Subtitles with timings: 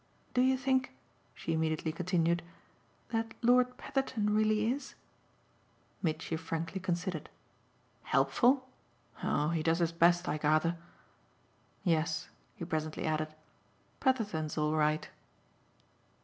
[0.33, 0.95] Do you think,"
[1.35, 2.41] she immediately continued,
[3.09, 4.95] "that Lord Petherton really is?"
[6.01, 7.29] Mitchy frankly considered.
[8.01, 8.67] "Helpful?
[9.21, 10.75] Oh he does his best, I gather.
[11.83, 13.35] Yes," he presently added
[13.99, 15.07] "Petherton's all right."